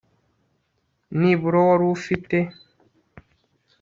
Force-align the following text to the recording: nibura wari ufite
nibura 1.19 1.59
wari 1.67 1.85
ufite 1.95 2.37